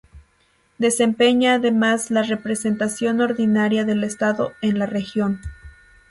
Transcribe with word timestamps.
Desempeña 0.79 1.53
además 1.53 2.09
la 2.09 2.23
representación 2.23 3.21
ordinaria 3.21 3.85
del 3.85 4.03
Estado 4.03 4.51
en 4.63 4.79
la 4.79 4.87
región. 4.87 5.39